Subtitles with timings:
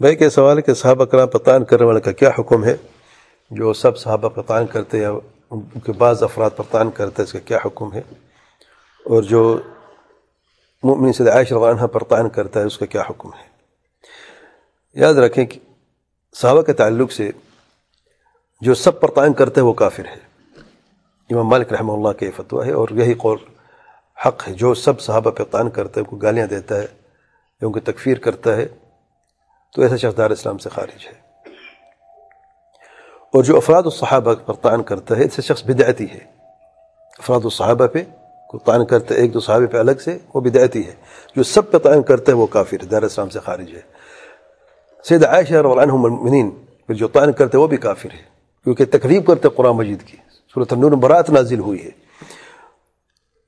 [0.00, 2.76] بھائی کے سوال ہے کہ صحابہ کرام پر تعین کرنے والے کا کیا حکم ہے؟
[3.50, 5.06] جو سب صحابہ پر تعین کرتے ہیں،
[5.50, 8.02] ان کے بعض افراد پر تعین کرتے ہیں، اس کا کیا حکم ہے؟
[9.06, 9.58] اور جو
[10.82, 13.44] مؤمن سے عائشہ رضی عنہ پر تعین کرتا ہے، اس کا کیا حکم ہے؟
[14.94, 15.60] یاد رکھیں کہ
[16.34, 17.30] صحابہ کے تعلق سے
[18.60, 20.18] جو سب پر تعین کرتے ہیں، وہ کافر ہے
[21.30, 23.38] امام مالک رحمہ اللہ کے فتویٰ ہے، اور یہی قول
[24.26, 26.86] حق ہے۔ جو سب صحابہ پہ تعین کرتا ہے ان کو گالیاں دیتا ہے،
[27.62, 28.66] ان کی تکفیر کرتا ہے
[29.74, 31.12] تو ایسا شخص دار اسلام سے خارج ہے۔
[33.32, 36.18] اور جو افراد الصحابہ پر تعین کرتا ہے ایسا شخص بدعتی ہے۔
[37.18, 38.04] افراد الصحابہ پہ
[38.48, 40.94] کو تعین کرتا ہے، ایک دو صحابہ پہ الگ سے وہ بدعتی ہے۔
[41.36, 43.80] جو سب پہ تعین کرتا ہے، وہ کافر ہے، دار اسلام سے خارج ہے۔
[45.04, 46.50] سید عائشہ رضی اللہ عنہم المؤمنین
[46.86, 48.30] پھر جو تعین کرتے وہ بھی کافر ہے۔
[48.64, 50.16] کیونکہ تقریب کرتے قرآن مجید کی۔
[50.54, 51.90] صورت النور برات نازل ہوئی ہے۔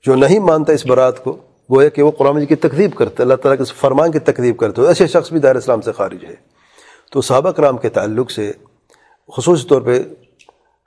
[0.02, 1.36] جو نہیں مانتا اس برات کو
[1.72, 4.18] وہ ہے کہ وہ قرآن مجید کی تقریب کرتا ہے اللہ تعالیٰ کے فرمان کی
[4.18, 6.34] تقریب کرتے ایسے شخص بھی دار اسلام سے خارج ہے
[7.12, 8.52] تو صحابہ کرام کے تعلق سے
[9.36, 10.02] خصوصی طور پہ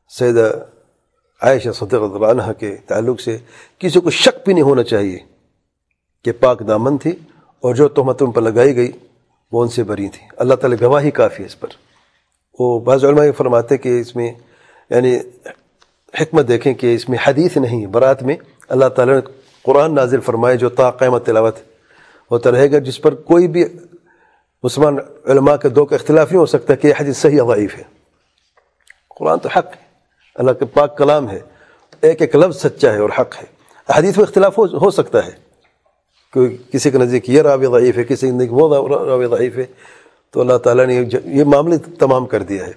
[0.09, 0.37] سید
[1.41, 3.37] عائشہ صدق عنہ کے تعلق سے
[3.79, 5.17] کسی کو شک بھی نہیں ہونا چاہیے
[6.25, 7.11] کہ پاک دامن تھی
[7.63, 8.91] اور جو تہمت ان پر لگائی گئی
[9.51, 11.67] وہ ان سے بری تھی۔ اللہ تعالیٰ گواہی کافی ہے اس پر۔
[12.59, 14.31] وہ بعض علماء یہ فرماتے کہ اس میں
[14.89, 15.17] یعنی
[16.21, 18.35] حکمت دیکھیں کہ اس میں حدیث نہیں، برات میں
[18.67, 19.21] اللہ تعالیٰ نے
[19.65, 21.55] قرآن نازل فرمائے جو تا قیمت تلاوت
[22.31, 23.65] ہوتا رہے گا، جس پر کوئی بھی
[24.63, 27.83] مسلمان علماء کے دو کا اختلاف نہیں ہو سکتا کہ یہ حدیث صحیح ضعیف ہے۔
[29.19, 29.85] قرآن تو حق ہے۔
[30.35, 31.39] اللہ کے پاک کلام ہے۔
[32.01, 33.45] ایک ایک لفظ سچا ہے اور حق ہے۔
[33.89, 35.31] حدیث میں اختلاف ہو سکتا ہے۔
[36.33, 39.65] کوئی کسی کے نزدیک یہ راوی ضعیف ہے، کسی کے نزدیک وہ راوی ضعیف ہے۔
[40.31, 42.71] تو اللہ تعالیٰ نے یہ معاملے تمام کر دیا ہے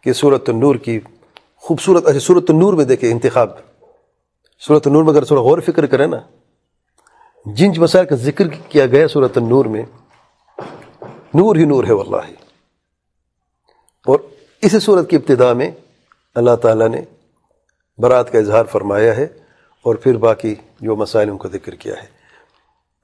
[0.00, 1.00] کہ صورت النور کی
[1.56, 3.69] خوبصورت اچھا صورت النور میں دیکھیں انتخاب۔
[4.66, 6.16] صورت النور میں اگر تھوڑا غور فکر کریں نا،
[7.46, 9.82] جن مسائل کا ذکر کیا گیا صورت النور میں،
[11.34, 12.32] نور ہی نور ہے واللہ۔
[14.06, 14.18] اور
[14.62, 15.70] اسی صورت کی ابتدا میں
[16.34, 17.02] اللہ تعالیٰ نے
[17.98, 19.26] برات کا اظہار فرمایا ہے
[19.82, 22.08] اور پھر باقی جو مسائل ان کو ذکر کیا ہے۔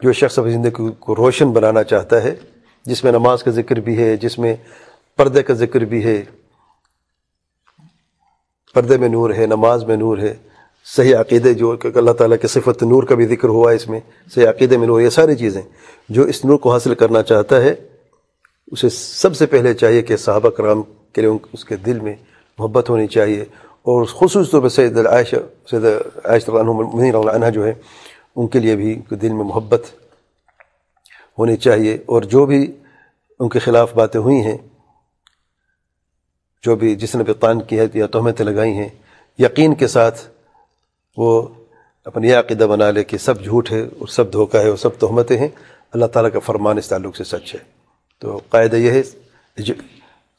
[0.00, 2.34] جو شخص اپنی زندگی کو روشن بنانا چاہتا ہے،
[2.84, 4.56] جس میں نماز کا ذکر بھی ہے، جس میں
[5.16, 6.24] پردے کا ذکر بھی ہے،
[8.74, 10.34] پردے میں نور ہے، نماز میں نور ہے
[10.94, 13.88] صحیح عقیدے جو کہ اللہ تعالیٰ کے صفت نور کا بھی ذکر ہوا ہے اس
[13.88, 14.00] میں،
[14.34, 15.62] صحیح عقیدے میں نور، یہ ساری چیزیں
[16.08, 17.74] جو اس نور کو حاصل کرنا چاہتا ہے،
[18.72, 20.82] اسے سب سے پہلے چاہیے کہ صحابہ کرام
[21.12, 22.14] کے لیے اس کے دل میں
[22.58, 23.42] محبت ہونی چاہیے۔
[23.82, 25.36] اور خصوص طور پہ سید عائشہ
[25.70, 25.84] سید
[26.24, 27.72] عائشہ اللہ عنہ جو ہے،
[28.36, 29.82] ان کے لیے بھی دل میں محبت
[31.38, 32.72] ہونی چاہیے۔ اور جو بھی
[33.40, 34.58] ان کے خلاف باتیں ہوئی ہیں،
[36.62, 38.88] جو بھی جس نے بھی قان کی ہے یا تہمتیں لگائی ہیں،
[39.38, 40.20] یقین کے ساتھ
[41.16, 41.48] وہ
[42.04, 44.98] اپنی یہ عقیدہ بنا لے کہ سب جھوٹ ہے اور سب دھوکہ ہے اور سب
[44.98, 45.48] تہمتیں ہیں
[45.92, 47.60] اللہ تعالیٰ کا فرمان اس تعلق سے سچ ہے۔
[48.18, 49.02] تو قاعدہ یہ ہے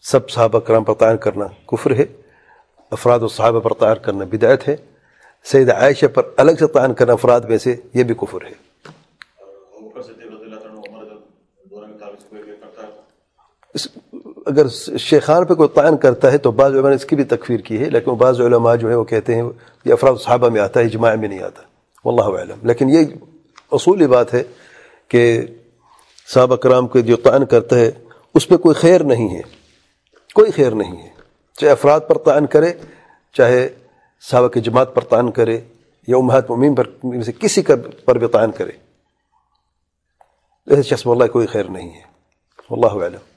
[0.02, 2.06] سب صحابہ کرام پر تعین کرنا کفر ہے
[2.92, 4.76] افراد و صحابہ پر تعین کرنا بدایت ہے۔
[5.44, 8.68] سید عائشہ پر الگ سے تعین کرنا افراد میں سے یہ بھی کفر ہے۔
[14.48, 17.60] اگر شیخان پہ کوئی تعین کرتا ہے تو بعض علماء نے اس کی بھی تکفیر
[17.60, 19.44] کی ہے، لیکن بعض علماء جو ہے وہ کہتے ہیں
[19.86, 21.62] یہ افراد صحابہ میں آتا ہے، اجماع میں نہیں آتا۔
[22.06, 23.06] واللہ علم لیکن یہ
[23.72, 24.44] اصولی بات ہے
[25.08, 25.42] کہ
[26.34, 27.92] صحابہ کرام کے جو تعین کرتا ہے،
[28.36, 29.42] اس پہ کوئی خیر نہیں ہے۔
[30.34, 31.10] کوئی خیر نہیں ہے۔
[31.60, 32.74] چاہے افراد پر تعین کرے،
[33.34, 33.70] چاہے
[34.32, 35.60] صحابہ کی جماعت پر تعین کرے،
[36.08, 36.84] یا امہات ممین پر
[37.26, 37.74] سے کسی کا
[38.06, 38.72] پر بھی تعین کرے۔
[40.68, 42.02] ایسے شخص واللہ کوئی خیر نہیں ہے۔
[42.70, 43.37] واللہ علم